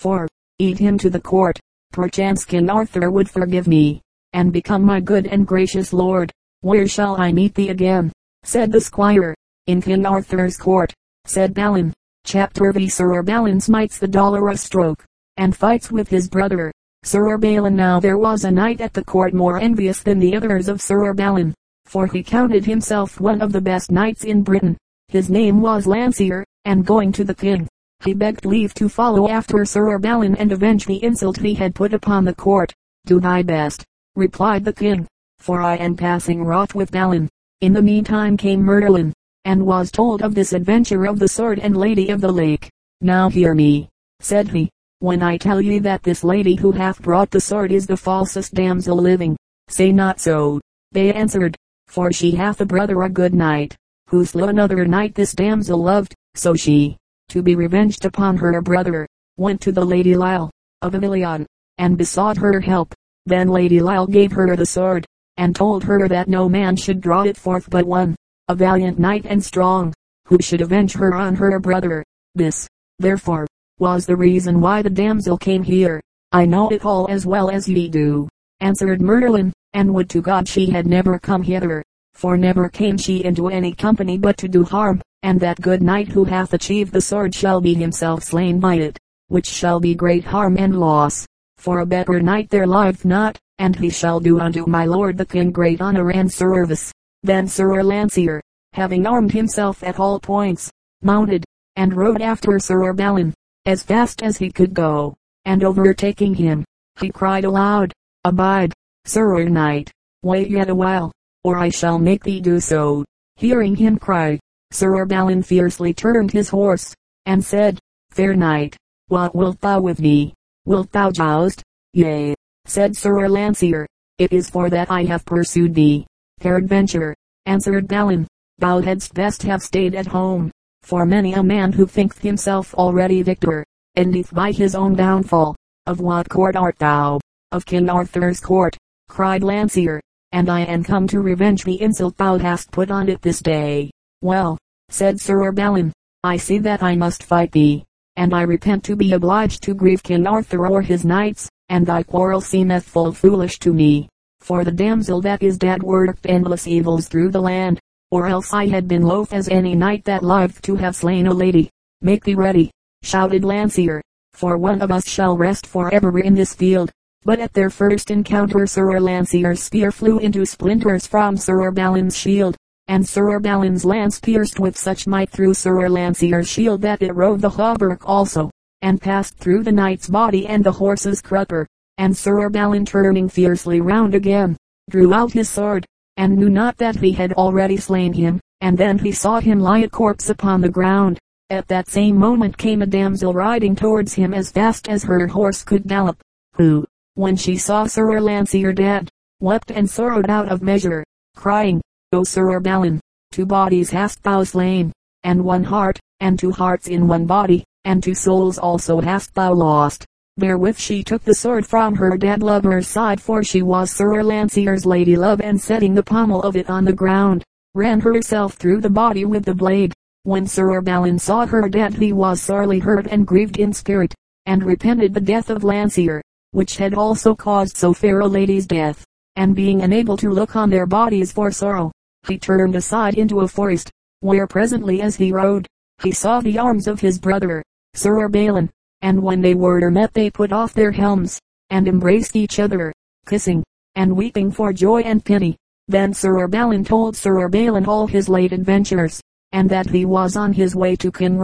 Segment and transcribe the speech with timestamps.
[0.00, 0.26] for,
[0.58, 1.60] eat him to the court,
[1.92, 4.00] perchance King Arthur would forgive me,
[4.32, 6.32] and become my good and gracious lord.
[6.62, 8.10] Where shall I meet thee again?
[8.42, 9.34] said the squire.
[9.66, 10.92] In King Arthur's court,
[11.26, 11.92] said Balin.
[12.24, 15.04] Chapter V Sir Balin smites the dolorous stroke,
[15.36, 16.72] and fights with his brother.
[17.02, 20.68] Sir Balin Now there was a knight at the court more envious than the others
[20.68, 21.54] of Sir Balin,
[21.84, 24.76] for he counted himself one of the best knights in Britain.
[25.08, 27.68] His name was Lanceor, and going to the king,
[28.04, 31.92] he begged leave to follow after Sir Balin and avenge the insult he had put
[31.92, 32.72] upon the court.
[33.06, 33.84] Do thy best,
[34.16, 35.06] replied the king,
[35.38, 37.28] for I am passing wroth with Balin.
[37.60, 39.12] In the meantime came Merlin,
[39.44, 42.70] and was told of this adventure of the sword and lady of the lake.
[43.00, 43.88] Now hear me,
[44.20, 47.86] said he, when I tell ye that this lady who hath brought the sword is
[47.86, 49.36] the falsest damsel living,
[49.68, 50.60] say not so.
[50.92, 53.76] They answered, for she hath a brother a good knight,
[54.08, 56.96] who slew another knight this damsel loved, so she,
[57.30, 60.50] to be revenged upon her brother, went to the Lady Lile,
[60.82, 61.46] of Avilion,
[61.78, 62.92] and besought her help.
[63.26, 67.22] Then Lady Lile gave her the sword, and told her that no man should draw
[67.22, 68.16] it forth but one,
[68.48, 69.94] a valiant knight and strong,
[70.26, 72.04] who should avenge her on her brother.
[72.34, 72.68] This,
[72.98, 73.46] therefore,
[73.78, 76.00] was the reason why the damsel came here.
[76.32, 78.28] I know it all as well as ye do,
[78.60, 81.82] answered Merlin, and would to God she had never come hither,
[82.14, 86.08] for never came she into any company but to do harm, and that good knight
[86.08, 90.24] who hath achieved the sword shall be himself slain by it, which shall be great
[90.24, 91.26] harm and loss,
[91.58, 95.26] for a better knight there liveth not, and he shall do unto my lord the
[95.26, 96.92] king great honor and service.
[97.22, 98.40] Then Sir Lanceor,
[98.72, 100.70] having armed himself at all points,
[101.02, 101.44] mounted,
[101.76, 103.34] and rode after Sir Balin,
[103.66, 106.64] as fast as he could go, and overtaking him,
[107.00, 107.92] he cried aloud,
[108.24, 108.72] Abide,
[109.04, 109.90] Sir Knight,
[110.22, 111.12] wait yet a while,
[111.44, 113.04] or I shall make thee do so.
[113.36, 114.38] Hearing him cry,
[114.72, 116.94] Sir Balin fiercely turned his horse,
[117.26, 117.78] and said,
[118.10, 118.76] Fair knight,
[119.08, 120.32] what wilt thou with me?
[120.64, 121.62] Wilt thou joust?
[121.92, 122.34] Yea,
[122.66, 123.86] said Sir Lanceor,
[124.18, 126.06] it is for that I have pursued thee.
[126.40, 127.14] Peradventure,
[127.46, 128.28] answered Balin,
[128.58, 130.50] thou hadst best have stayed at home,
[130.82, 133.64] for many a man who thinketh himself already victor,
[133.96, 135.56] endeth by his own downfall.
[135.86, 137.20] Of what court art thou?
[137.50, 138.76] Of King Arthur's court,
[139.08, 139.98] cried Lanceor,
[140.30, 143.90] and I am come to revenge the insult thou hast put on it this day.
[144.22, 144.58] Well,
[144.90, 145.92] said Sir Balin,
[146.22, 147.84] I see that I must fight thee,
[148.16, 152.02] and I repent to be obliged to grieve King Arthur or his knights, and thy
[152.02, 154.10] quarrel seemeth full foolish to me.
[154.40, 158.66] For the damsel that is dead worked endless evils through the land, or else I
[158.66, 161.70] had been loath as any knight that lived to have slain a lady.
[162.02, 162.70] Make thee ready,
[163.02, 164.02] shouted Lanceor,
[164.34, 166.90] for one of us shall rest forever in this field.
[167.22, 172.56] But at their first encounter Sir Lanceor's spear flew into splinters from Sir Balin's shield,
[172.90, 177.40] and Sir Balin's lance pierced with such might through Sir Lanceor's shield that it rode
[177.40, 178.50] the hauberk also,
[178.82, 181.66] and passed through the knight's body and the horse's crupper,
[181.98, 184.56] and Sir Balin turning fiercely round again,
[184.90, 185.86] drew out his sword,
[186.16, 189.78] and knew not that he had already slain him, and then he saw him lie
[189.78, 191.16] a corpse upon the ground.
[191.48, 195.62] At that same moment came a damsel riding towards him as fast as her horse
[195.62, 196.20] could gallop,
[196.56, 196.84] who,
[197.14, 199.08] when she saw Sir Lanceor dead,
[199.38, 201.04] wept and sorrowed out of measure,
[201.36, 201.80] crying,
[202.12, 202.98] O Sir Balin,
[203.30, 204.90] two bodies hast thou slain,
[205.22, 209.52] and one heart, and two hearts in one body, and two souls also hast thou
[209.52, 210.04] lost.
[210.36, 214.84] Therewith she took the sword from her dead lover's side for she was Sir Lanceor's
[214.84, 217.44] lady love and setting the pommel of it on the ground,
[217.76, 219.92] ran herself through the body with the blade.
[220.24, 224.12] When Sir Balin saw her dead he was sorely hurt and grieved in spirit,
[224.46, 229.04] and repented the death of Lanceor, which had also caused so fair a lady's death,
[229.36, 231.92] and being unable to look on their bodies for sorrow,
[232.26, 235.66] he turned aside into a forest, where presently as he rode,
[236.02, 237.62] he saw the arms of his brother,
[237.94, 238.70] Sir Balan,
[239.02, 241.38] and when they were met they put off their helms,
[241.70, 242.92] and embraced each other,
[243.26, 243.62] kissing,
[243.94, 245.56] and weeping for joy and pity.
[245.88, 249.20] Then Sir Balin told Sir Balan all his late adventures,
[249.52, 251.38] and that he was on his way to King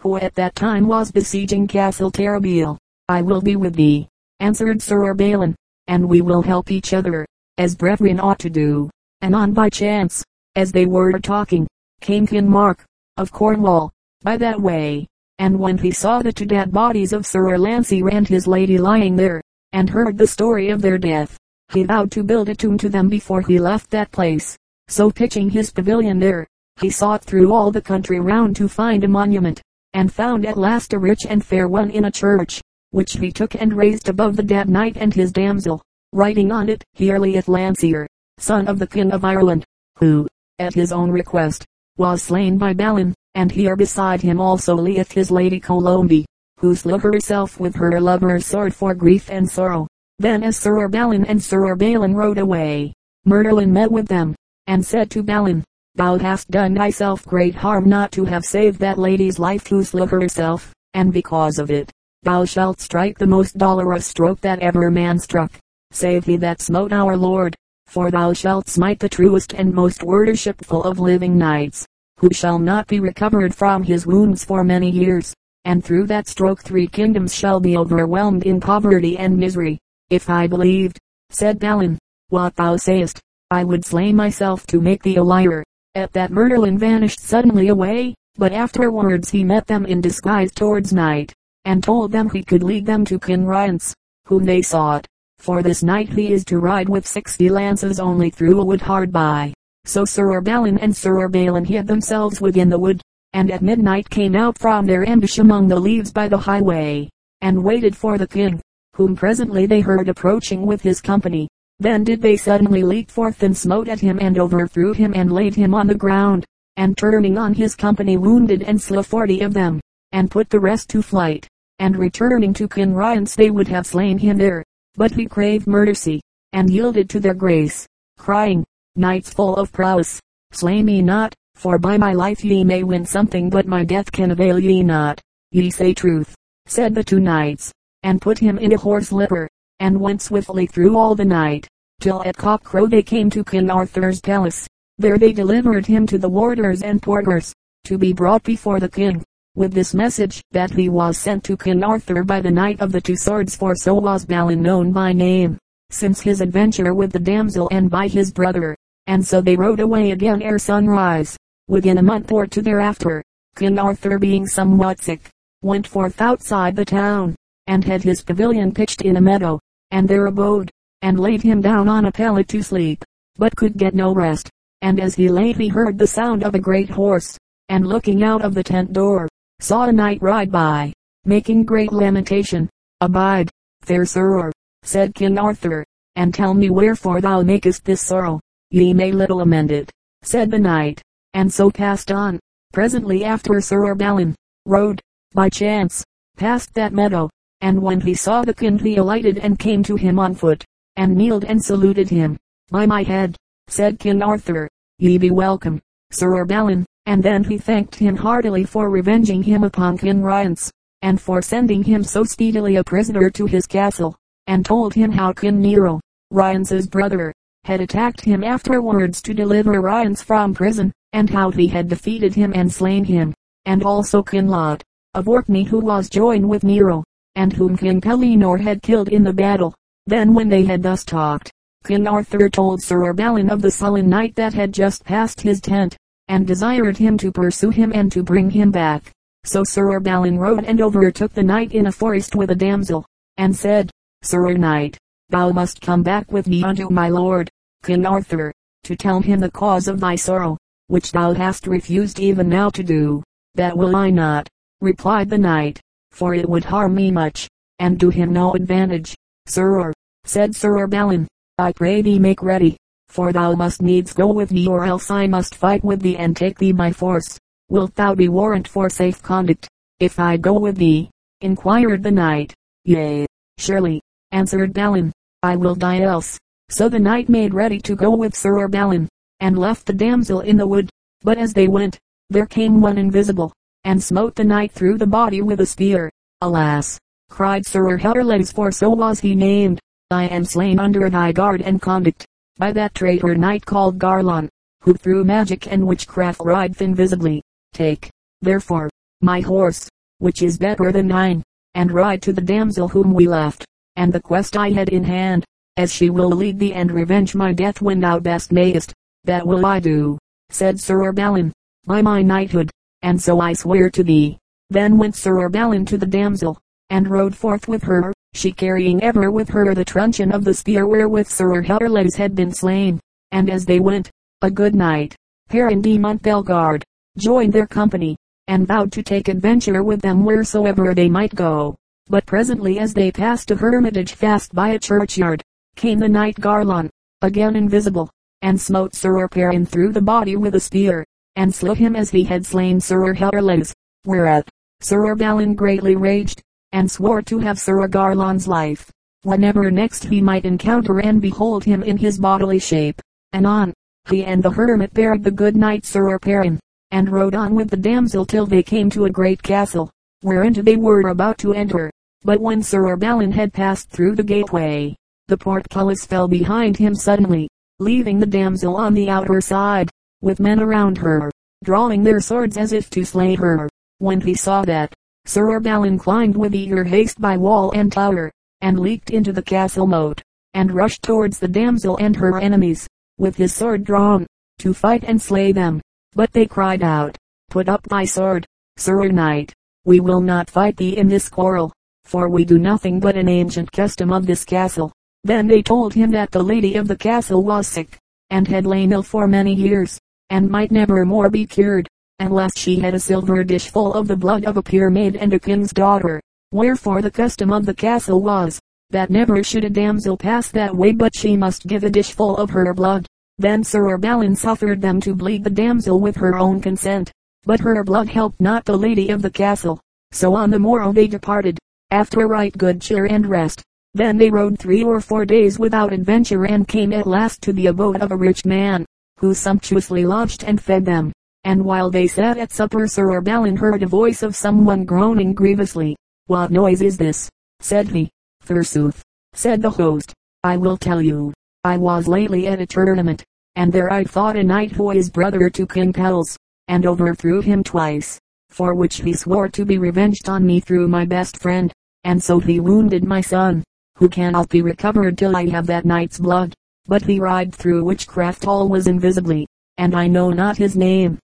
[0.00, 2.76] who at that time was besieging Castle Terrabil.
[3.08, 4.08] I will be with thee,
[4.40, 5.54] answered Sir Balan,
[5.86, 7.24] and we will help each other,
[7.56, 8.90] as brethren ought to do.
[9.22, 10.22] And on by chance,
[10.56, 11.66] as they were talking,
[12.00, 12.84] came King Mark,
[13.16, 13.90] of Cornwall,
[14.22, 15.06] by that way
[15.42, 19.16] and when he saw the two dead bodies of Sir Lanceor and his lady lying
[19.16, 19.40] there,
[19.72, 21.36] and heard the story of their death,
[21.72, 24.56] he vowed to build a tomb to them before he left that place.
[24.86, 26.46] So pitching his pavilion there,
[26.80, 29.60] he sought through all the country round to find a monument,
[29.94, 32.60] and found at last a rich and fair one in a church,
[32.90, 35.82] which he took and raised above the dead knight and his damsel,
[36.12, 38.06] writing on it, Here lieth Lanceor,
[38.42, 39.64] son of the King of Ireland,
[39.98, 40.26] who,
[40.58, 41.64] at his own request,
[41.96, 46.24] was slain by Balin, and here beside him also lieth his lady Colombe,
[46.58, 49.86] who slew herself with her lover's sword for grief and sorrow.
[50.18, 52.92] Then as Sir Balan and Sir Balin rode away,
[53.24, 54.34] Merlin met with them,
[54.66, 55.64] and said to Balin,
[55.94, 60.06] Thou hast done thyself great harm not to have saved that lady's life who slew
[60.06, 61.90] herself, and because of it,
[62.22, 65.52] thou shalt strike the most dolorous stroke that ever man struck,
[65.90, 67.54] save he that smote our Lord,
[67.92, 71.86] for thou shalt smite the truest and most worshipful of living knights,
[72.16, 75.34] who shall not be recovered from his wounds for many years,
[75.66, 79.78] and through that stroke three kingdoms shall be overwhelmed in poverty and misery.
[80.08, 80.98] If I believed,
[81.28, 81.98] said Balin,
[82.30, 85.62] what thou sayest, I would slay myself to make thee a liar.
[85.94, 91.34] At that Merlin vanished suddenly away, but afterwards he met them in disguise towards night,
[91.66, 95.06] and told them he could lead them to King Rience, whom they sought.
[95.42, 99.10] For this night he is to ride with sixty lances only through a wood hard
[99.10, 99.52] by.
[99.84, 103.02] So Sir Balin and Sir Balan hid themselves within the wood,
[103.32, 107.08] and at midnight came out from their ambush among the leaves by the highway,
[107.40, 108.60] and waited for the king
[108.94, 111.48] whom presently they heard approaching with his company.
[111.80, 115.56] Then did they suddenly leap forth and smote at him and overthrew him and laid
[115.56, 116.44] him on the ground,
[116.76, 119.80] and turning on his company wounded and slew forty of them,
[120.12, 121.48] and put the rest to flight,
[121.80, 124.62] and returning to Rience they would have slain him there,
[124.96, 126.20] but he craved mercy,
[126.52, 127.86] and yielded to their grace,
[128.18, 133.06] crying, Knights full of prowess, slay me not, for by my life ye may win
[133.06, 135.18] something but my death can avail ye not.
[135.50, 136.34] Ye say truth,
[136.66, 137.72] said the two knights,
[138.02, 139.48] and put him in a horse litter,
[139.80, 141.66] and went swiftly through all the night,
[142.00, 144.66] till at cockcrow they came to King Arthur's palace.
[144.98, 147.54] There they delivered him to the warders and porters,
[147.84, 149.24] to be brought before the king,
[149.54, 153.00] with this message, that he was sent to King Arthur by the Knight of the
[153.00, 155.58] Two Swords for so was Balin known by name,
[155.90, 158.74] since his adventure with the damsel and by his brother.
[159.06, 161.36] And so they rode away again ere sunrise.
[161.68, 163.22] Within a month or two thereafter,
[163.56, 165.28] King Arthur being somewhat sick,
[165.60, 167.34] went forth outside the town,
[167.66, 169.60] and had his pavilion pitched in a meadow,
[169.90, 170.70] and there abode,
[171.02, 173.04] and laid him down on a pallet to sleep,
[173.36, 174.48] but could get no rest.
[174.80, 177.36] And as he lay he heard the sound of a great horse,
[177.68, 179.28] and looking out of the tent door,
[179.62, 180.92] saw a knight ride by,
[181.24, 182.68] making great lamentation.
[183.00, 183.48] Abide,
[183.82, 184.50] fair sir,
[184.82, 185.84] said King Arthur,
[186.16, 188.40] and tell me wherefore thou makest this sorrow.
[188.72, 189.88] Ye may little amend it,
[190.22, 191.00] said the knight,
[191.34, 192.40] and so passed on.
[192.72, 194.34] Presently after Sir Balin,
[194.66, 195.00] rode,
[195.32, 196.02] by chance,
[196.36, 197.30] past that meadow,
[197.60, 200.64] and when he saw the king he alighted and came to him on foot,
[200.96, 202.36] and kneeled and saluted him.
[202.72, 203.36] By my head,
[203.68, 204.68] said King Arthur,
[204.98, 205.80] ye be welcome,
[206.10, 210.70] Sir Balin, and then he thanked him heartily for revenging him upon King Rience,
[211.02, 214.16] and for sending him so speedily a prisoner to his castle,
[214.46, 216.00] and told him how King Nero,
[216.30, 217.32] Rience's brother,
[217.64, 222.52] had attacked him afterwards to deliver Rience from prison, and how he had defeated him
[222.54, 223.34] and slain him,
[223.66, 224.82] and also King Lot,
[225.14, 229.32] of Orkney who was joined with Nero, and whom King Pellinore had killed in the
[229.32, 229.74] battle.
[230.06, 231.52] Then when they had thus talked,
[231.84, 235.96] King Arthur told Sir Balin of the sullen knight that had just passed his tent,
[236.28, 239.10] and desired him to pursue him and to bring him back.
[239.44, 243.04] So Sir Balin rode and overtook the knight in a forest with a damsel,
[243.36, 243.90] and said,
[244.22, 244.98] Sir Knight,
[245.28, 247.50] thou must come back with me unto my lord,
[247.82, 248.52] King Arthur,
[248.84, 252.82] to tell him the cause of thy sorrow, which thou hast refused even now to
[252.82, 253.22] do.
[253.54, 254.48] That will I not,
[254.80, 255.80] replied the knight
[256.12, 257.48] for it would harm me much,
[257.78, 259.16] and do him no advantage.
[259.46, 259.92] Sir,
[260.24, 261.26] said Sir Balin,
[261.58, 262.76] I pray thee make ready,
[263.12, 266.34] for thou must needs go with me or else I must fight with thee and
[266.34, 267.38] take thee by force.
[267.68, 269.68] Wilt thou be warrant for safe conduct,
[270.00, 271.10] if I go with thee?
[271.42, 272.54] inquired the knight.
[272.86, 273.26] Yea,
[273.58, 274.00] surely,
[274.30, 276.38] answered Balin, I will die else.
[276.70, 280.56] So the knight made ready to go with Sir Balin, and left the damsel in
[280.56, 280.88] the wood.
[281.20, 281.98] But as they went,
[282.30, 283.52] there came one invisible,
[283.84, 286.10] and smote the knight through the body with a spear.
[286.40, 286.98] Alas!
[287.28, 289.80] cried Sir Herlegs for so was he named.
[290.10, 292.26] I am slain under thy guard and conduct,
[292.58, 294.48] by that traitor knight called Garlon,
[294.82, 297.42] who through magic and witchcraft rideth invisibly.
[297.72, 298.90] Take, therefore,
[299.20, 301.42] my horse, which is better than thine,
[301.74, 303.64] and ride to the damsel whom we left,
[303.96, 305.44] and the quest I had in hand,
[305.76, 308.92] as she will lead thee and revenge my death when thou best mayest.
[309.24, 310.18] That will I do,
[310.50, 311.52] said Sir Balin,
[311.86, 312.70] by my knighthood,
[313.02, 314.38] and so I swear to thee.
[314.68, 316.58] Then went Sir Balin to the damsel,
[316.92, 320.86] and rode forth with her, she carrying ever with her the truncheon of the spear
[320.86, 323.00] wherewith Sir Herlegs had been slain.
[323.32, 324.10] And as they went,
[324.42, 325.16] a good knight,
[325.48, 326.84] Perin de Montbelgard,
[327.16, 331.74] joined their company, and vowed to take adventure with them wheresoever they might go.
[332.08, 335.42] But presently as they passed a hermitage fast by a churchyard,
[335.74, 336.90] came the knight Garlon,
[337.22, 338.10] again invisible,
[338.42, 341.04] and smote Sir Perin through the body with a spear
[341.36, 343.72] and slew him as he had slain Sir Herlegs.
[344.04, 344.48] Whereat,
[344.80, 348.90] Sir Balin greatly raged, and swore to have Sir Garlon's life,
[349.22, 353.00] whenever next he might encounter and behold him in his bodily shape.
[353.32, 353.72] Anon,
[354.08, 356.58] he and the hermit buried the good knight Sir Perrin,
[356.90, 359.90] and rode on with the damsel till they came to a great castle,
[360.22, 361.90] whereinto they were about to enter.
[362.24, 364.96] But when Sir Balin had passed through the gateway,
[365.28, 367.48] the portcullis fell behind him suddenly,
[367.78, 371.30] leaving the damsel on the outer side, with men around her,
[371.64, 373.68] drawing their swords as if to slay her.
[373.98, 374.92] When he saw that,
[375.24, 379.86] Sir Balin climbed with eager haste by wall and tower, and leaped into the castle
[379.86, 380.20] moat,
[380.54, 382.88] and rushed towards the damsel and her enemies,
[383.18, 384.26] with his sword drawn,
[384.58, 385.80] to fight and slay them.
[386.14, 387.16] But they cried out,
[387.50, 389.54] Put up thy sword, Sir Knight.
[389.84, 391.72] We will not fight thee in this quarrel,
[392.04, 394.92] for we do nothing but an ancient custom of this castle.
[395.24, 397.96] Then they told him that the lady of the castle was sick,
[398.30, 399.98] and had lain ill for many years,
[400.30, 401.88] and might never more be cured,
[402.22, 405.32] unless she had a silver dish full of the blood of a pure maid and
[405.32, 406.20] a king's daughter.
[406.52, 408.60] Wherefore the custom of the castle was,
[408.90, 412.36] that never should a damsel pass that way but she must give a dish full
[412.36, 413.06] of her blood.
[413.38, 417.10] Then Sir Balin suffered them to bleed the damsel with her own consent,
[417.44, 419.80] but her blood helped not the lady of the castle.
[420.12, 421.58] So on the morrow they departed,
[421.90, 423.62] after right good cheer and rest.
[423.94, 427.66] Then they rode three or four days without adventure and came at last to the
[427.66, 428.86] abode of a rich man,
[429.18, 431.12] who sumptuously lodged and fed them.
[431.44, 435.96] And while they sat at supper Sir Balin heard a voice of someone groaning grievously.
[436.26, 437.28] What noise is this?
[437.60, 438.10] said he.
[438.42, 439.02] Forsooth,
[439.34, 440.12] said the host,
[440.44, 441.32] I will tell you.
[441.64, 445.48] I was lately at a tournament, and there I fought a knight who is brother
[445.50, 446.36] to King Pelles,
[446.68, 448.18] and overthrew him twice,
[448.50, 451.72] for which he swore to be revenged on me through my best friend,
[452.04, 453.62] and so he wounded my son,
[453.96, 456.54] who cannot be recovered till I have that knight's blood.
[456.86, 459.46] But he ride through witchcraft all was invisibly,
[459.78, 461.18] and I know not his name.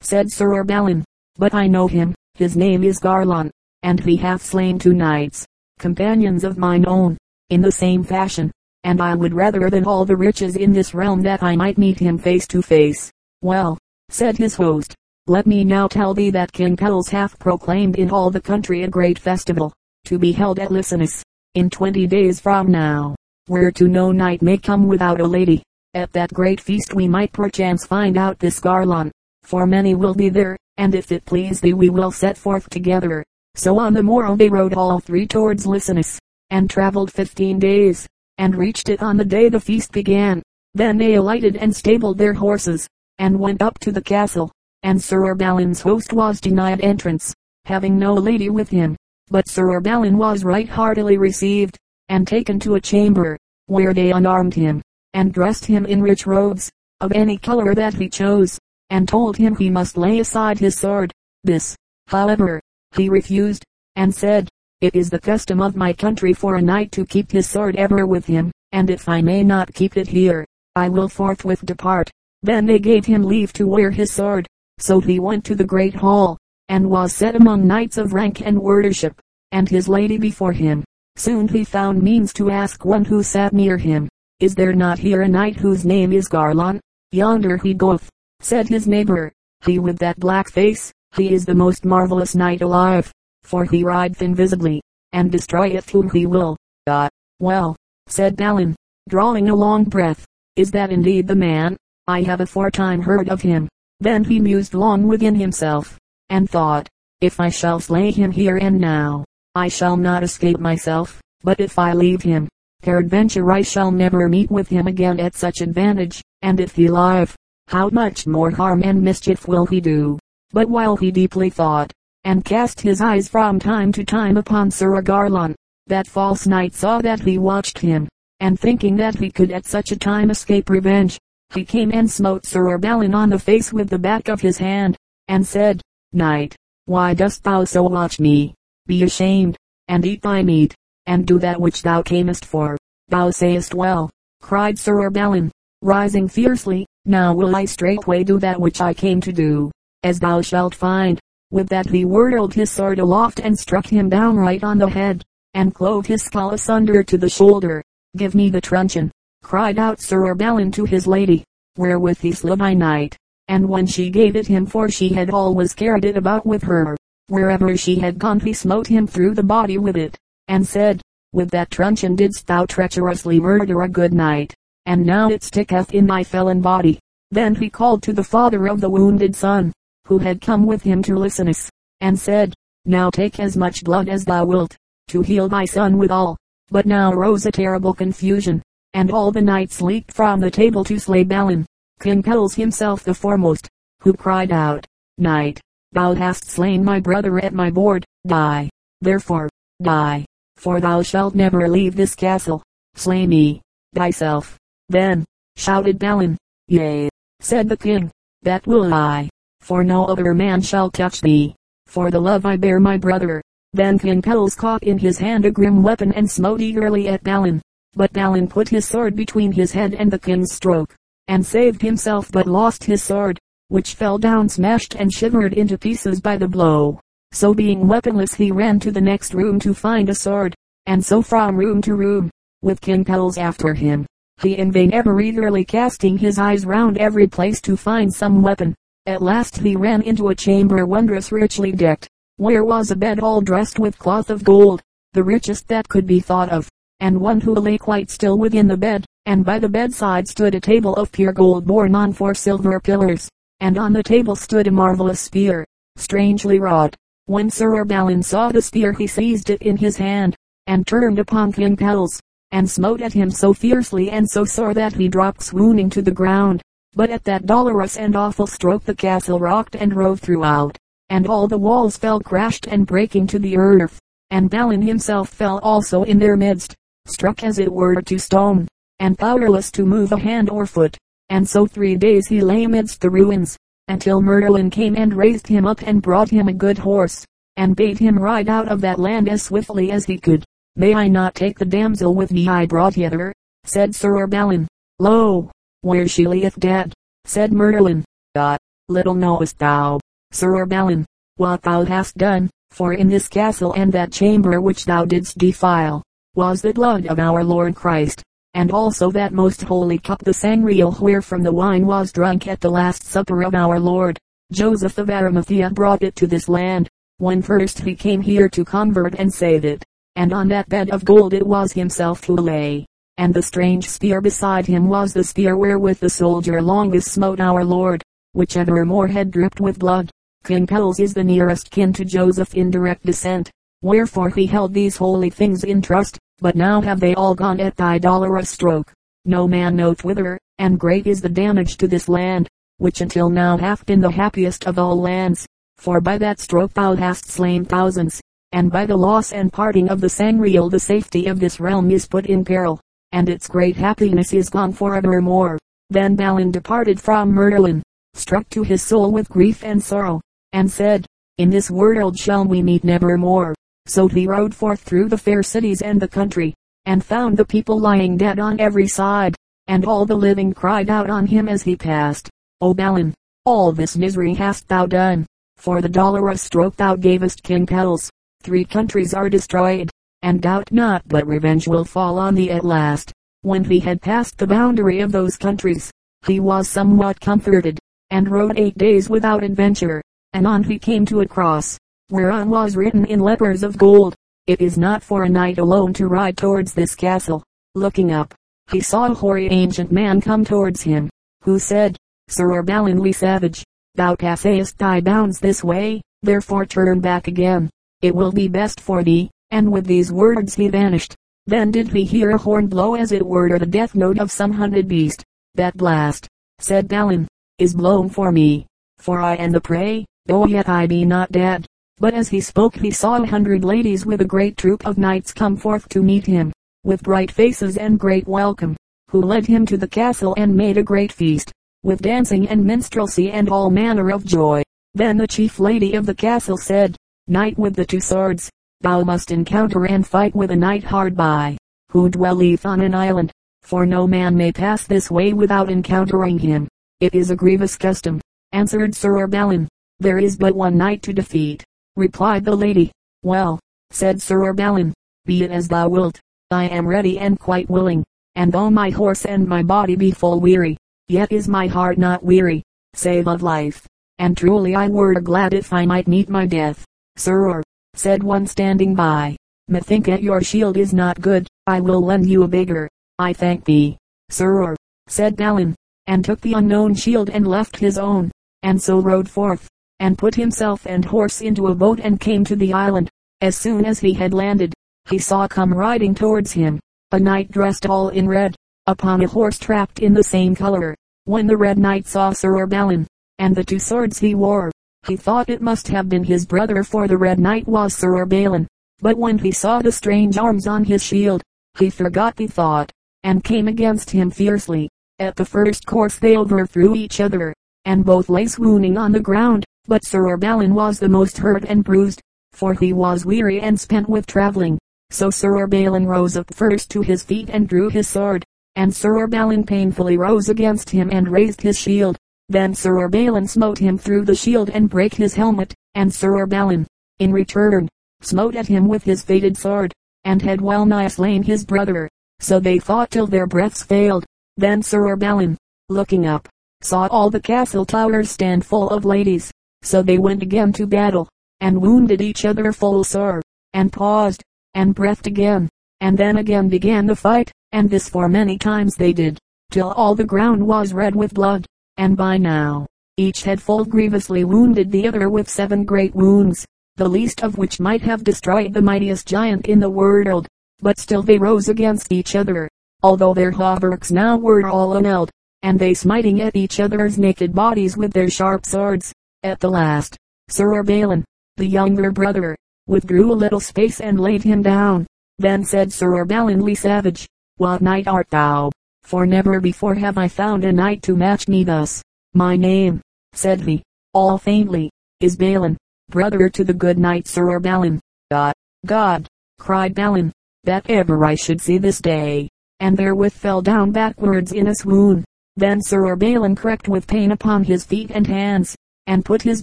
[0.00, 1.04] Said Sir Balin,
[1.36, 3.50] but I know him, his name is Garlon
[3.82, 5.46] and he hath slain two knights,
[5.78, 7.16] companions of mine own,
[7.48, 8.50] in the same fashion,
[8.84, 11.98] and I would rather than all the riches in this realm that I might meet
[11.98, 13.10] him face to face.
[13.42, 13.78] Well,
[14.10, 14.94] said his host,
[15.26, 18.88] let me now tell thee that King Pelles hath proclaimed in all the country a
[18.88, 19.72] great festival,
[20.04, 21.22] to be held at Lissanus,
[21.54, 23.16] in twenty days from now,
[23.48, 25.62] whereto no knight may come without a lady.
[25.94, 29.10] At that great feast we might perchance find out this Garlon,
[29.42, 33.24] for many will be there, and if it please thee we will set forth together,
[33.54, 36.18] so on the morrow they rode all three towards Lissanus,
[36.50, 38.06] and traveled fifteen days,
[38.38, 40.42] and reached it on the day the feast began.
[40.74, 45.34] Then they alighted and stabled their horses, and went up to the castle, and Sir
[45.34, 48.96] Balin's host was denied entrance, having no lady with him.
[49.28, 51.76] But Sir Balin was right heartily received,
[52.08, 54.80] and taken to a chamber, where they unarmed him,
[55.12, 56.70] and dressed him in rich robes,
[57.00, 58.58] of any color that he chose,
[58.90, 61.12] and told him he must lay aside his sword.
[61.44, 61.76] This,
[62.08, 62.60] however,
[62.96, 63.64] he refused,
[63.96, 64.48] and said,
[64.80, 68.06] It is the custom of my country for a knight to keep his sword ever
[68.06, 70.44] with him, and if I may not keep it here,
[70.76, 72.10] I will forthwith depart.
[72.42, 74.46] Then they gave him leave to wear his sword,
[74.78, 78.60] so he went to the great hall, and was set among knights of rank and
[78.60, 79.20] worship,
[79.52, 80.84] and his lady before him.
[81.16, 85.22] Soon he found means to ask one who sat near him, Is there not here
[85.22, 86.80] a knight whose name is Garlon?
[87.12, 88.08] Yonder he goeth,
[88.40, 89.32] said his neighbor,
[89.64, 94.22] he with that black face, he is the most marvelous knight alive, for he rideth
[94.22, 94.80] invisibly,
[95.12, 96.56] and destroyeth whom he will.
[96.88, 98.74] Ah, well, said Balin,
[99.08, 100.24] drawing a long breath,
[100.56, 101.76] is that indeed the man?
[102.06, 103.68] I have aforetime heard of him.
[104.00, 106.88] Then he mused long within himself, and thought,
[107.20, 111.78] if I shall slay him here and now, I shall not escape myself, but if
[111.78, 112.48] I leave him,
[112.82, 117.36] peradventure I shall never meet with him again at such advantage, and if he live,
[117.70, 120.18] how much more harm and mischief will he do?
[120.50, 121.92] But while he deeply thought,
[122.24, 125.54] and cast his eyes from time to time upon Sir Garlon,
[125.86, 128.08] that false knight saw that he watched him,
[128.40, 131.16] and thinking that he could at such a time escape revenge,
[131.54, 134.96] he came and smote Sir Balin on the face with the back of his hand,
[135.28, 135.80] and said,
[136.12, 138.52] Knight, why dost thou so watch me?
[138.86, 140.74] Be ashamed, and eat thy meat,
[141.06, 142.76] and do that which thou camest for.
[143.06, 144.10] Thou sayest well,
[144.40, 149.32] cried Sir Balin, rising fiercely, now will I straightway do that which I came to
[149.32, 149.70] do
[150.02, 151.18] as thou shalt find.
[151.50, 155.74] With that he whirled his sword aloft and struck him downright on the head, and
[155.74, 157.82] clove his skull asunder to the shoulder.
[158.16, 159.10] Give me the truncheon,
[159.42, 161.44] cried out Sir Balin to his lady,
[161.76, 163.16] wherewith he slew by night.
[163.48, 166.96] And when she gave it him for she had always carried it about with her,
[167.26, 170.16] wherever she had gone he smote him through the body with it,
[170.46, 171.02] and said,
[171.32, 174.54] With that truncheon didst thou treacherously murder a good knight,
[174.90, 176.98] and now it sticketh in my felon body.
[177.30, 179.72] Then he called to the father of the wounded son,
[180.08, 181.70] who had come with him to Lissanus,
[182.00, 182.52] and said,
[182.86, 186.36] now take as much blood as thou wilt, to heal thy son withal.
[186.70, 190.98] But now rose a terrible confusion, and all the knights leaped from the table to
[190.98, 191.66] slay Balin.
[192.00, 193.68] King Pelles himself the foremost,
[194.00, 194.84] who cried out,
[195.18, 195.60] Knight,
[195.92, 198.68] thou hast slain my brother at my board, die.
[199.00, 199.48] Therefore,
[199.80, 200.24] die,
[200.56, 202.60] for thou shalt never leave this castle.
[202.96, 203.62] Slay me,
[203.94, 204.59] thyself.
[204.90, 205.24] Then,
[205.56, 206.36] shouted Balin.
[206.66, 208.10] Yea, said the king,
[208.42, 209.28] that will I,
[209.60, 211.54] for no other man shall touch thee,
[211.86, 213.40] for the love I bear my brother.
[213.72, 217.62] Then King Pelles caught in his hand a grim weapon and smote eagerly at Balin.
[217.94, 220.92] But Balin put his sword between his head and the king's stroke,
[221.28, 226.20] and saved himself but lost his sword, which fell down smashed and shivered into pieces
[226.20, 226.98] by the blow.
[227.30, 230.52] So being weaponless he ran to the next room to find a sword,
[230.86, 232.28] and so from room to room,
[232.60, 234.04] with King Pelles after him.
[234.42, 238.74] He in vain ever eagerly casting his eyes round every place to find some weapon.
[239.06, 243.42] At last he ran into a chamber wondrous richly decked, where was a bed all
[243.42, 244.80] dressed with cloth of gold,
[245.12, 246.70] the richest that could be thought of,
[247.00, 250.60] and one who lay quite still within the bed, and by the bedside stood a
[250.60, 253.28] table of pure gold borne on four silver pillars,
[253.60, 255.66] and on the table stood a marvelous spear,
[255.96, 256.96] strangely wrought.
[257.26, 260.34] When Sir Balin saw the spear he seized it in his hand,
[260.66, 262.20] and turned upon King Pelles,
[262.52, 266.10] and smote at him so fiercely and so sore that he dropped swooning to the
[266.10, 266.62] ground.
[266.94, 270.76] But at that dolorous and awful stroke the castle rocked and rove throughout,
[271.08, 275.58] and all the walls fell crashed and breaking to the earth, and Balin himself fell
[275.60, 276.74] also in their midst,
[277.06, 278.66] struck as it were to stone,
[278.98, 280.96] and powerless to move a hand or foot.
[281.28, 285.66] And so three days he lay amidst the ruins, until Merlin came and raised him
[285.66, 287.24] up and brought him a good horse,
[287.56, 290.44] and bade him ride out of that land as swiftly as he could.
[290.80, 293.34] May I not take the damsel with me I brought hither?
[293.64, 294.66] said Sir Balin.
[294.98, 295.50] Lo,
[295.82, 296.94] where she lieth dead,
[297.26, 298.02] said Merlin.
[298.34, 298.56] Ah,
[298.88, 300.00] little knowest thou,
[300.32, 301.04] Sir Balin,
[301.36, 306.02] what thou hast done, for in this castle and that chamber which thou didst defile,
[306.34, 308.22] was the blood of our Lord Christ
[308.54, 312.70] and also that most holy cup the sangreal wherefrom the wine was drunk at the
[312.70, 314.18] last supper of our Lord.
[314.50, 319.14] Joseph of Arimathea brought it to this land, when first he came here to convert
[319.16, 319.84] and save it,
[320.16, 324.20] and on that bed of gold it was himself who lay, and the strange spear
[324.20, 329.30] beside him was the spear wherewith the soldier Longius smote our Lord, which evermore had
[329.30, 330.10] dripped with blood.
[330.44, 333.50] King Pelles is the nearest kin to Joseph in direct descent,
[333.82, 337.76] wherefore he held these holy things in trust, but now have they all gone at
[337.76, 338.92] thy dolorous stroke.
[339.26, 343.58] No man knoweth whither, and great is the damage to this land, which until now
[343.58, 345.46] hath been the happiest of all lands.
[345.76, 348.20] For by that stroke thou hast slain thousands,
[348.52, 352.06] and by the loss and parting of the Sangreal the safety of this realm is
[352.06, 352.80] put in peril,
[353.12, 355.58] and its great happiness is gone for evermore.
[355.90, 357.82] Then Balin departed from Merlin,
[358.14, 360.20] struck to his soul with grief and sorrow,
[360.52, 361.06] and said,
[361.38, 363.54] In this world shall we meet nevermore.
[363.86, 367.78] So he rode forth through the fair cities and the country, and found the people
[367.78, 369.34] lying dead on every side,
[369.66, 372.28] and all the living cried out on him as he passed.
[372.60, 377.66] O Balin, all this misery hast thou done, for the dolorous stroke thou gavest King
[377.66, 378.10] Pelles.
[378.42, 379.90] Three countries are destroyed,
[380.22, 383.12] and doubt not but revenge will fall on thee at last.
[383.42, 385.90] When he had passed the boundary of those countries,
[386.26, 390.00] he was somewhat comforted, and rode eight days without adventure.
[390.32, 394.14] Anon he came to a cross, whereon was written in letters of gold,
[394.46, 397.42] It is not for a knight alone to ride towards this castle.
[397.74, 398.34] Looking up,
[398.72, 401.10] he saw a hoary ancient man come towards him,
[401.42, 401.96] who said,
[402.28, 403.64] Sir Balin le Savage,
[403.96, 407.68] thou passest thy bounds this way, therefore turn back again.
[408.02, 409.30] It will be best for thee.
[409.50, 411.16] And with these words he vanished.
[411.46, 414.52] Then did he hear a horn blow as it were the death note of some
[414.52, 415.24] hunted beast.
[415.56, 416.28] That blast,
[416.60, 417.26] said Balin,
[417.58, 418.66] is blown for me,
[418.98, 421.66] for I am the prey, though yet I be not dead.
[421.98, 425.32] But as he spoke he saw a hundred ladies with a great troop of knights
[425.32, 426.52] come forth to meet him,
[426.84, 428.76] with bright faces and great welcome,
[429.10, 431.50] who led him to the castle and made a great feast,
[431.82, 434.62] with dancing and minstrelsy and all manner of joy.
[434.94, 436.96] Then the chief lady of the castle said,
[437.30, 441.56] Knight with the two swords, thou must encounter and fight with a knight hard by,
[441.92, 443.30] who dwelleth on an island,
[443.62, 446.66] for no man may pass this way without encountering him.
[446.98, 449.68] It is a grievous custom, answered Sir Balin.
[450.00, 451.62] There is but one knight to defeat,
[451.94, 452.90] replied the lady.
[453.22, 453.60] Well,
[453.92, 454.92] said Sir Balin,
[455.24, 456.18] be it as thou wilt,
[456.50, 458.02] I am ready and quite willing,
[458.34, 462.24] and though my horse and my body be full weary, yet is my heart not
[462.24, 462.64] weary,
[462.94, 463.86] save of life,
[464.18, 466.84] and truly I were glad if I might meet my death.
[467.16, 467.62] Sir,
[467.94, 469.36] said one standing by,
[469.70, 472.88] methinketh your shield is not good, I will lend you a bigger.
[473.18, 473.98] I thank thee,
[474.30, 474.74] sir,
[475.06, 475.74] said Balin,
[476.06, 478.30] and took the unknown shield and left his own,
[478.62, 479.68] and so rode forth.
[480.00, 483.08] and put himself and horse into a boat and came to the island.
[483.42, 484.72] As soon as he had landed,
[485.08, 486.80] he saw come riding towards him,
[487.12, 490.94] a knight dressed all in red, upon a horse trapped in the same color.
[491.24, 493.06] When the red knight saw Sir Urbalin,
[493.38, 494.72] and the two swords he wore,
[495.06, 498.66] he thought it must have been his brother for the red knight was Sir Urbalin.
[499.00, 501.42] But when he saw the strange arms on his shield,
[501.78, 502.92] he forgot the thought,
[503.24, 504.88] and came against him fiercely.
[505.18, 507.52] At the first course they overthrew each other,
[507.86, 511.82] and both lay swooning on the ground, but Sir Urbalin was the most hurt and
[511.82, 512.20] bruised,
[512.52, 514.78] for he was weary and spent with traveling.
[515.10, 518.44] So Sir Urbalin rose up first to his feet and drew his sword,
[518.76, 522.16] and Sir Urbalin painfully rose against him and raised his shield.
[522.50, 526.84] Then Sir Urbalin smote him through the shield and brake his helmet, and Sir Urbalin,
[527.20, 527.88] in return,
[528.22, 532.08] smote at him with his fated sword, and had well nigh slain his brother.
[532.40, 534.26] So they fought till their breaths failed.
[534.56, 535.56] Then Sir Urbalin,
[535.88, 536.48] looking up,
[536.80, 539.52] saw all the castle towers stand full of ladies.
[539.82, 541.28] So they went again to battle,
[541.60, 543.42] and wounded each other full sore,
[543.74, 544.42] and paused,
[544.74, 545.68] and breathed again,
[546.00, 549.38] and then again began the fight, and this for many times they did,
[549.70, 551.64] till all the ground was red with blood,
[552.00, 552.86] and by now,
[553.18, 556.64] each had full grievously wounded the other with seven great wounds,
[556.96, 560.48] the least of which might have destroyed the mightiest giant in the world,
[560.80, 562.70] but still they rose against each other,
[563.02, 565.30] although their hauberks now were all annulled,
[565.62, 569.12] and they smiting at each other's naked bodies with their sharp swords.
[569.42, 570.16] At the last,
[570.48, 571.22] Sir Urbalin,
[571.58, 575.06] the younger brother, withdrew a little space and laid him down.
[575.38, 578.70] Then said Sir Urbalin le Savage, What knight art thou?
[579.02, 582.02] For never before have I found a knight to match me thus.
[582.34, 583.00] My name,
[583.32, 583.82] said he,
[584.14, 585.76] all faintly, is Balin,
[586.08, 588.00] brother to the good knight Sir Urbalin.
[588.30, 588.54] God,
[588.86, 589.26] God,
[589.58, 590.32] cried Balin,
[590.64, 595.24] that ever I should see this day, and therewith fell down backwards in a swoon.
[595.56, 599.62] Then Sir Urbalin crept with pain upon his feet and hands, and put his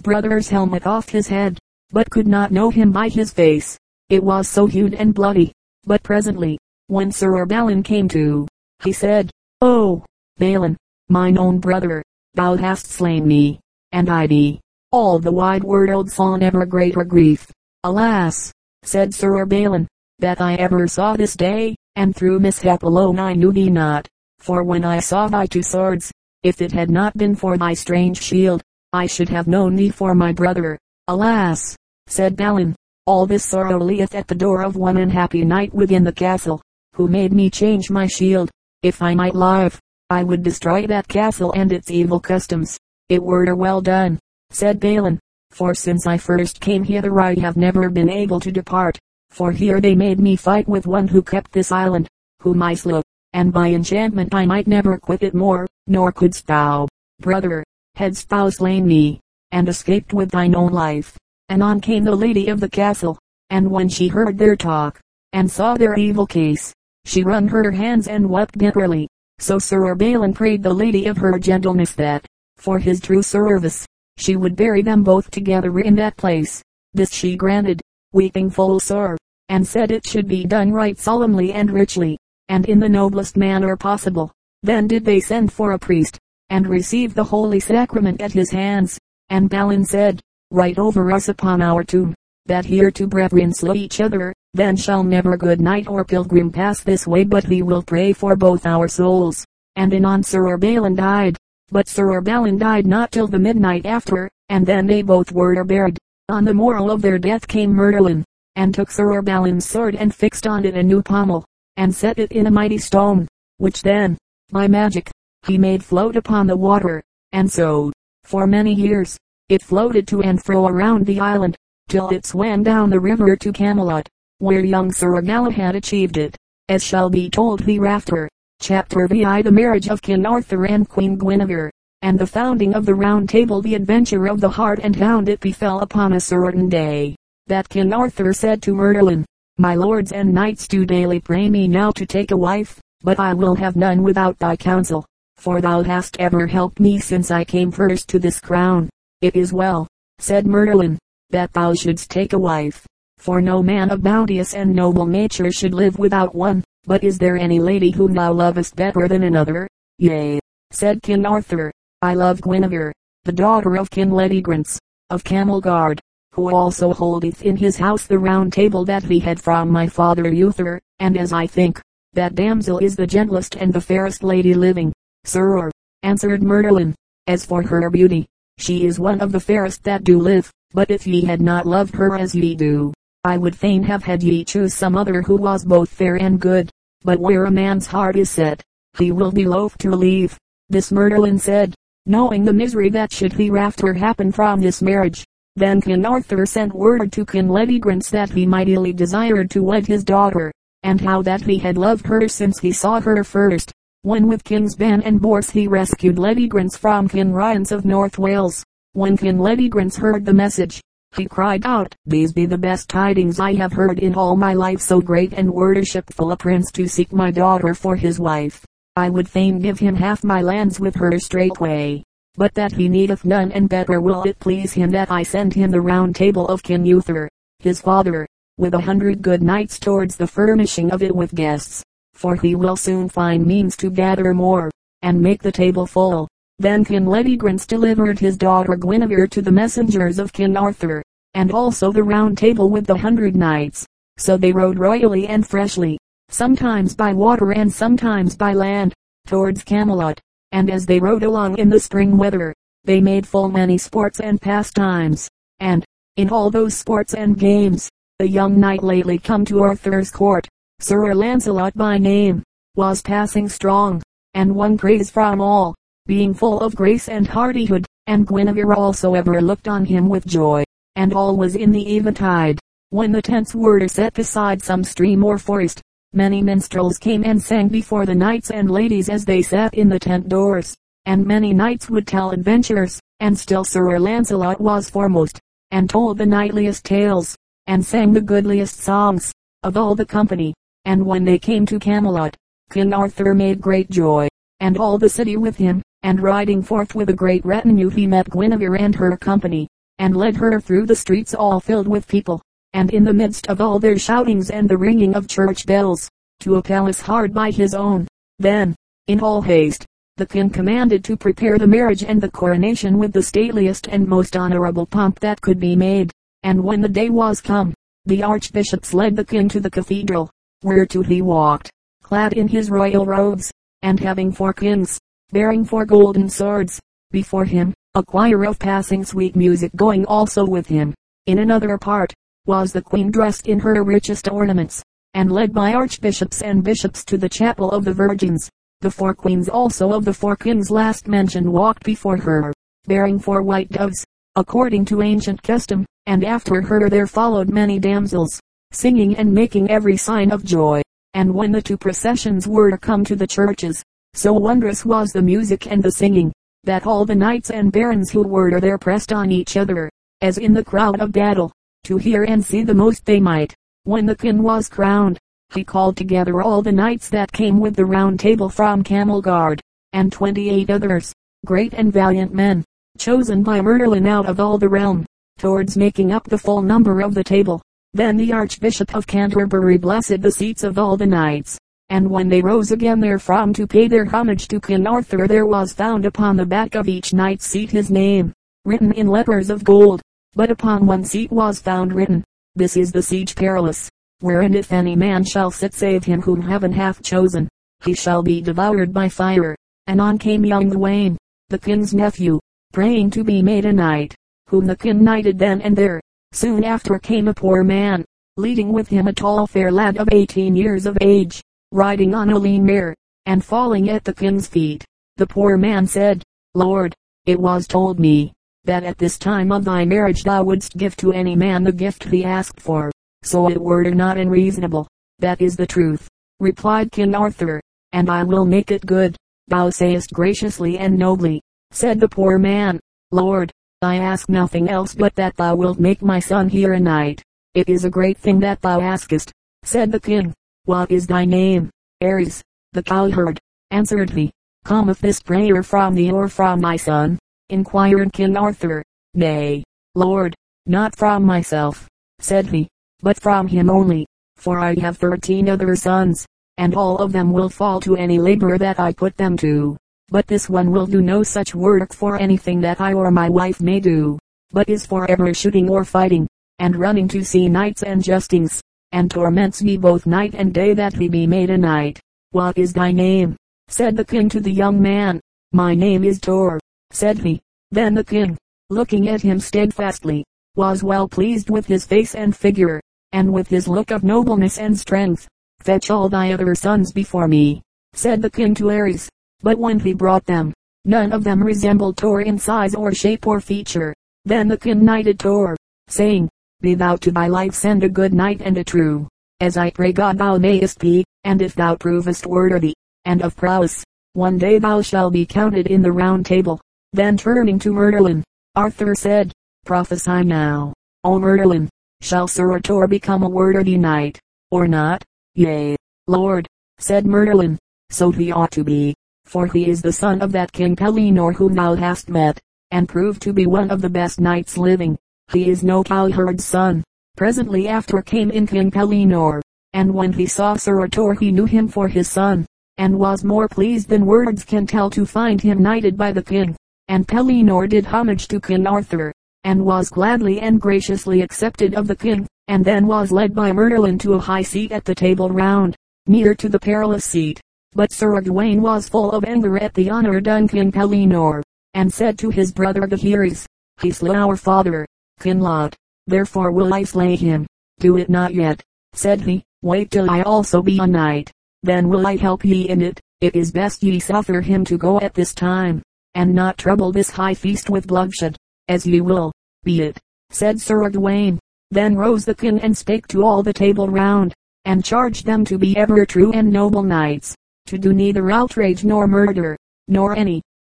[0.00, 1.58] brother's helmet off his head,
[1.90, 3.78] but could not know him by his face.
[4.08, 5.52] It was so hued and bloody.
[5.84, 8.46] But presently, when Sir Urbalin came to,
[8.84, 10.04] he said, Oh,
[10.36, 10.76] Balin,
[11.08, 12.02] mine own brother,
[12.34, 13.60] thou hast slain me,
[13.92, 14.60] and I thee.
[14.92, 17.50] All the wide world saw never greater grief.
[17.84, 19.86] Alas, said Sir Urbalin,
[20.18, 24.08] that I ever saw this day, and through mishap alone I knew thee not.
[24.38, 26.12] For when I saw thy two swords,
[26.42, 28.62] if it had not been for thy strange shield,
[28.92, 30.78] I should have known thee for my brother.
[31.08, 32.74] Alas, said Balin,
[33.06, 36.62] all this sorrow lieth at the door of one unhappy knight within the castle,
[36.94, 38.50] who made me change my shield.
[38.82, 42.78] If I might live, I would destroy that castle and its evil customs.
[43.08, 44.18] It were well done,
[44.50, 45.18] said Balin,
[45.50, 48.98] for since I first came hither I have never been able to depart
[49.30, 52.08] for here they made me fight with one who kept this island,
[52.42, 56.88] whom I slew, and by enchantment I might never quit it more, nor couldst thou,
[57.20, 57.64] brother,
[57.94, 59.20] hadst thou slain me,
[59.52, 61.16] and escaped with thine own life.
[61.48, 63.18] And on came the lady of the castle,
[63.50, 65.00] and when she heard their talk,
[65.32, 66.72] and saw their evil case,
[67.08, 69.08] she wrung her hands and wept bitterly.
[69.38, 72.26] So Sir Urbalin prayed the lady of her gentleness that,
[72.58, 73.86] for his true service,
[74.18, 76.62] she would bury them both together in that place.
[76.92, 77.80] This she granted,
[78.12, 79.16] weeping full sore,
[79.48, 82.18] and said it should be done right solemnly and richly,
[82.50, 84.30] and in the noblest manner possible.
[84.62, 86.18] Then did they send for a priest,
[86.50, 88.98] and receive the holy sacrament at his hands,
[89.30, 93.98] and Balin said, Write over us upon our tomb, that here two brethren slew each
[93.98, 98.12] other, then shall never good knight or pilgrim pass this way but he will pray
[98.12, 99.44] for both our souls.
[99.76, 101.36] And anon Sir Urbalin died,
[101.70, 105.98] but Sir Urbalin died not till the midnight after, and then they both were buried.
[106.28, 108.24] On the morrow of their death came Merlin,
[108.56, 111.44] and took Sir Urbalin's sword and fixed on it a new pommel,
[111.76, 114.18] and set it in a mighty stone, which then,
[114.50, 115.10] by magic,
[115.46, 117.92] he made float upon the water, and so,
[118.24, 119.16] for many years,
[119.48, 121.56] it floated to and fro around the island,
[121.88, 126.36] till it swam down the river to Camelot, where young Sir Galahad achieved it,
[126.68, 128.28] as shall be told hereafter.
[128.60, 131.70] Chapter VI The marriage of King Arthur and Queen Guinevere
[132.02, 135.40] and the founding of the round table the adventure of the hart and hound it
[135.40, 137.16] befell upon a certain day,
[137.48, 139.24] that King Arthur said to Merlin,
[139.56, 143.34] My lords and knights do daily pray me now to take a wife, but I
[143.34, 145.04] will have none without thy counsel,
[145.36, 148.88] for thou hast ever helped me since I came first to this crown.
[149.20, 149.88] It is well,
[150.20, 150.98] said Merlin,
[151.30, 152.86] that thou shouldst take a wife,
[153.18, 157.36] for no man of bounteous and noble nature should live without one, but is there
[157.36, 159.68] any lady whom thou lovest better than another?
[159.98, 160.38] Yea,
[160.70, 162.92] said King Arthur, I love Guinevere,
[163.24, 164.78] the daughter of King Leodegrance,
[165.10, 166.00] of Camelgard,
[166.32, 170.32] who also holdeth in his house the round table that he had from my father
[170.32, 171.80] Uther, and as I think,
[172.12, 174.92] that damsel is the gentlest and the fairest lady living.
[175.24, 175.70] Sir,
[176.04, 176.94] answered Merlin,
[177.26, 178.26] as for her beauty,
[178.58, 181.94] She is one of the fairest that do live, but if ye had not loved
[181.96, 182.92] her as ye do,
[183.28, 186.70] I would fain have had ye choose some other who was both fair and good.
[187.02, 188.64] But where a man's heart is set,
[188.98, 190.38] he will be loath to leave.
[190.70, 191.74] This Merlin said,
[192.06, 195.26] knowing the misery that should hereafter happen from this marriage.
[195.56, 200.04] Then King Arthur sent word to King Leodegrance that he mightily desired to wed his
[200.04, 200.50] daughter,
[200.82, 203.70] and how that he had loved her since he saw her first.
[204.04, 208.64] When with Kings Ban and Bors he rescued Leodegrance from King Ryence of North Wales.
[208.94, 210.80] When King Leodegrance heard the message,
[211.18, 214.80] he cried out, These be the best tidings I have heard in all my life
[214.80, 218.64] so great and worshipful a prince to seek my daughter for his wife.
[218.94, 222.04] I would fain give him half my lands with her straightway,
[222.36, 225.72] but that he needeth none and better will it please him that I send him
[225.72, 228.24] the round table of King Uther, his father,
[228.56, 231.82] with a hundred good knights towards the furnishing of it with guests,
[232.14, 234.70] for he will soon find means to gather more,
[235.02, 236.28] and make the table full.
[236.60, 241.92] Then King Leodegrance delivered his daughter Guinevere to the messengers of King Arthur, and also
[241.92, 243.86] the round table with the hundred knights.
[244.16, 245.98] So they rode royally and freshly,
[246.30, 248.92] sometimes by water and sometimes by land,
[249.26, 250.18] towards Camelot.
[250.50, 254.40] And as they rode along in the spring weather, they made full many sports and
[254.40, 255.28] pastimes.
[255.60, 255.84] And,
[256.16, 260.48] in all those sports and games, the young knight lately come to Arthur's court,
[260.80, 262.42] Sir Lancelot by name,
[262.74, 264.02] was passing strong,
[264.34, 265.76] and won praise from all
[266.08, 270.64] being full of grace and hardihood, and Guinevere also ever looked on him with joy.
[270.96, 272.58] And all was in the eventide.
[272.88, 275.82] When the tents were set beside some stream or forest,
[276.14, 279.98] many minstrels came and sang before the knights and ladies as they sat in the
[279.98, 280.74] tent doors.
[281.04, 285.38] And many knights would tell adventures, and still Sir Lancelot was foremost,
[285.70, 289.30] and told the knightliest tales, and sang the goodliest songs,
[289.62, 290.54] of all the company.
[290.86, 292.34] And when they came to Camelot,
[292.70, 294.28] King Arthur made great joy,
[294.60, 298.30] and all the city with him, and riding forth with a great retinue he met
[298.30, 299.68] Guinevere and her company,
[299.98, 302.40] and led her through the streets all filled with people,
[302.72, 306.08] and in the midst of all their shoutings and the ringing of church bells,
[306.40, 308.06] to a palace hard by his own.
[308.38, 308.74] Then,
[309.06, 309.84] in all haste,
[310.16, 314.36] the king commanded to prepare the marriage and the coronation with the stateliest and most
[314.36, 316.10] honorable pomp that could be made.
[316.42, 320.30] And when the day was come, the archbishops led the king to the cathedral,
[320.62, 321.70] whereto he walked,
[322.02, 323.50] clad in his royal robes,
[323.82, 324.98] and having four kings,
[325.32, 326.80] bearing four golden swords.
[327.10, 330.94] Before him, a choir of passing sweet music going also with him.
[331.26, 332.12] In another part,
[332.46, 334.82] was the queen dressed in her richest ornaments,
[335.14, 338.48] and led by archbishops and bishops to the chapel of the virgins.
[338.80, 342.52] The four queens also of the four kings last mentioned walked before her,
[342.86, 344.04] bearing four white doves,
[344.36, 349.96] according to ancient custom, and after her there followed many damsels, singing and making every
[349.96, 350.80] sign of joy.
[351.18, 353.82] And when the two processions were to come to the churches,
[354.14, 358.22] so wondrous was the music and the singing, that all the knights and barons who
[358.22, 361.50] were there pressed on each other, as in the crowd of battle,
[361.82, 363.52] to hear and see the most they might.
[363.82, 365.18] When the king was crowned,
[365.52, 369.60] he called together all the knights that came with the round table from Camelgard,
[369.92, 371.12] and twenty-eight others,
[371.44, 372.64] great and valiant men,
[372.96, 375.04] chosen by Merlin out of all the realm,
[375.36, 377.60] towards making up the full number of the table.
[377.94, 382.42] Then the Archbishop of Canterbury blessed the seats of all the knights, and when they
[382.42, 386.44] rose again therefrom to pay their homage to King Arthur there was found upon the
[386.44, 388.32] back of each knight's seat his name,
[388.66, 390.02] written in letters of gold,
[390.34, 392.22] but upon one seat was found written,
[392.54, 393.88] This is the siege perilous,
[394.20, 397.48] wherein if any man shall sit save him whom heaven hath chosen,
[397.84, 399.56] he shall be devoured by fire.
[399.86, 401.16] And on came young Gawain,
[401.48, 402.38] the king's nephew,
[402.74, 404.14] praying to be made a knight,
[404.48, 406.02] whom the king knighted then and there.
[406.32, 408.04] Soon after came a poor man,
[408.36, 412.38] leading with him a tall fair lad of eighteen years of age, riding on a
[412.38, 412.94] lean mare,
[413.26, 414.84] and falling at the king's feet.
[415.16, 416.22] The poor man said,
[416.54, 416.94] Lord,
[417.26, 418.32] it was told me,
[418.64, 422.04] that at this time of thy marriage thou wouldst give to any man the gift
[422.04, 422.92] he asked for.
[423.22, 424.86] So it were not unreasonable.
[425.18, 426.06] That is the truth,
[426.38, 427.60] replied King Arthur,
[427.92, 429.16] and I will make it good.
[429.48, 432.78] Thou sayest graciously and nobly, said the poor man.
[433.10, 437.22] Lord, I ask nothing else but that thou wilt make my son here a knight.
[437.54, 439.30] It is a great thing that thou askest,
[439.62, 440.34] said the king.
[440.64, 441.70] What is thy name?
[442.02, 443.38] Ares, the cowherd,
[443.70, 444.32] answered he.
[444.64, 447.20] Cometh this prayer from thee or from my son?
[447.50, 448.82] inquired King Arthur.
[449.14, 449.62] Nay,
[449.94, 450.34] Lord,
[450.66, 451.88] not from myself,
[452.18, 452.68] said he,
[453.00, 457.48] but from him only, for I have thirteen other sons, and all of them will
[457.48, 459.76] fall to any labor that I put them to.
[460.10, 463.60] But this one will do no such work for anything that I or my wife
[463.60, 464.18] may do,
[464.50, 466.26] but is for ever shooting or fighting,
[466.58, 470.94] and running to see knights and justings and torments me both night and day that
[470.94, 472.00] he be made a knight.
[472.30, 473.36] What is thy name?
[473.68, 475.20] said the king to the young man.
[475.52, 476.58] My name is Tor,
[476.90, 477.40] said he.
[477.70, 478.38] Then the king,
[478.70, 480.24] looking at him steadfastly,
[480.56, 482.80] was well pleased with his face and figure,
[483.12, 485.28] and with his look of nobleness and strength.
[485.60, 489.10] Fetch all thy other sons before me, said the king to Ares.
[489.40, 490.52] But when he brought them,
[490.84, 493.94] none of them resembled Tor in size or shape or feature.
[494.24, 496.28] Then the king knighted Tor, saying,
[496.60, 499.08] Be thou to thy life send a good knight and a true,
[499.40, 502.74] as I pray God thou mayest be, and if thou provest worthy,
[503.04, 506.60] and of prowess, one day thou shalt be counted in the round table.
[506.92, 508.24] Then turning to Merlin,
[508.56, 509.32] Arthur said,
[509.64, 510.72] Prophesy now,
[511.04, 511.68] O Merlin,
[512.00, 514.18] shall Sir Tor become a worthy knight,
[514.50, 515.04] or not?
[515.34, 515.76] Yea,
[516.08, 516.46] Lord,
[516.78, 517.58] said Merlin,
[517.90, 518.94] so he ought to be,
[519.28, 523.20] for he is the son of that King Pellinore whom thou hast met, and proved
[523.22, 524.96] to be one of the best knights living.
[525.32, 526.82] He is no cowherd's son.
[527.16, 531.68] Presently after came in King Pellinore, and when he saw Sir Tor he knew him
[531.68, 532.46] for his son,
[532.78, 536.56] and was more pleased than words can tell to find him knighted by the king.
[536.88, 539.12] And Pellinore did homage to King Arthur,
[539.44, 543.98] and was gladly and graciously accepted of the king, and then was led by Merlin
[543.98, 547.40] to a high seat at the table round, near to the perilous seat.
[547.74, 551.42] But Sir Gawain was full of anger at the honor done King Pellinore,
[551.74, 553.46] and said to his brother Gaheris,
[553.80, 554.86] He slew our father,
[555.20, 555.76] King Lot,
[556.06, 557.46] therefore will I slay him.
[557.78, 558.62] Do it not yet,
[558.94, 561.30] said he, wait till I also be a knight,
[561.62, 563.00] then will I help ye in it.
[563.20, 565.82] It is best ye suffer him to go at this time,
[566.14, 568.36] and not trouble this high feast with bloodshed,
[568.68, 569.32] as ye will.
[569.62, 569.98] Be it,
[570.30, 571.38] said Sir Gawain.
[571.70, 575.58] Then rose the king and spake to all the table round, and charged them to
[575.58, 577.36] be ever true and noble knights,
[577.68, 579.56] to do neither outrage nor murder,
[579.88, 580.42] nor any